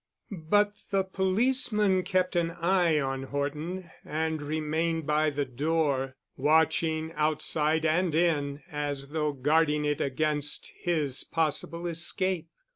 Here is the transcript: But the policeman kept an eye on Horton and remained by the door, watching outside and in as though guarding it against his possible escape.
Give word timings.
But 0.31 0.77
the 0.89 1.03
policeman 1.03 2.01
kept 2.01 2.35
an 2.35 2.49
eye 2.49 2.99
on 2.99 3.21
Horton 3.21 3.91
and 4.03 4.41
remained 4.41 5.05
by 5.05 5.29
the 5.29 5.45
door, 5.45 6.15
watching 6.35 7.13
outside 7.15 7.85
and 7.85 8.15
in 8.15 8.63
as 8.71 9.09
though 9.09 9.31
guarding 9.31 9.85
it 9.85 10.01
against 10.01 10.71
his 10.79 11.23
possible 11.23 11.85
escape. 11.85 12.47